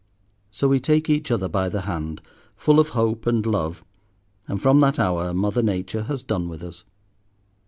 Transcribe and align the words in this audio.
So 0.49 0.67
we 0.67 0.79
take 0.79 1.11
each 1.11 1.29
other 1.29 1.47
by 1.47 1.69
the 1.69 1.81
hand, 1.81 2.23
full 2.55 2.79
of 2.79 2.89
hope 2.97 3.27
and 3.27 3.45
love, 3.45 3.85
and 4.47 4.59
from 4.59 4.79
that 4.79 4.97
hour 4.97 5.31
Mother 5.31 5.61
Nature 5.61 6.05
has 6.05 6.23
done 6.23 6.49
with 6.49 6.63
us. 6.63 6.83